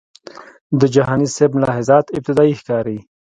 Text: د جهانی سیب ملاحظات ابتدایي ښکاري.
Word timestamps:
د 0.79 0.81
جهانی 0.95 1.27
سیب 1.35 1.51
ملاحظات 1.57 2.05
ابتدایي 2.17 2.53
ښکاري. 2.59 2.97